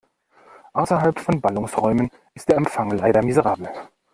Außerhalb 0.73 1.19
von 1.19 1.41
Ballungsräumen 1.41 2.09
ist 2.33 2.49
der 2.49 2.57
Empfang 2.57 2.89
leider 2.89 3.21
miserabel. 3.23 3.69